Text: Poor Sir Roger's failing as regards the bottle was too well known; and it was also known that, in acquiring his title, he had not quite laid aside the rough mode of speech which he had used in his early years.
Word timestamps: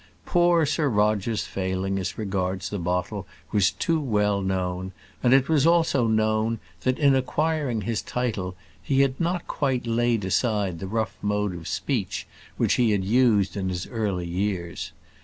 Poor 0.25 0.65
Sir 0.65 0.89
Roger's 0.89 1.43
failing 1.45 1.99
as 1.99 2.17
regards 2.17 2.69
the 2.71 2.79
bottle 2.79 3.27
was 3.51 3.69
too 3.69 3.99
well 3.99 4.41
known; 4.41 4.93
and 5.21 5.31
it 5.31 5.47
was 5.47 5.67
also 5.67 6.07
known 6.07 6.59
that, 6.81 6.97
in 6.97 7.13
acquiring 7.13 7.81
his 7.81 8.01
title, 8.01 8.55
he 8.81 9.01
had 9.01 9.19
not 9.19 9.45
quite 9.45 9.85
laid 9.85 10.25
aside 10.25 10.79
the 10.79 10.87
rough 10.87 11.19
mode 11.21 11.53
of 11.53 11.67
speech 11.67 12.25
which 12.57 12.73
he 12.81 12.89
had 12.93 13.03
used 13.05 13.55
in 13.55 13.69
his 13.69 13.85
early 13.85 14.25
years. 14.27 14.91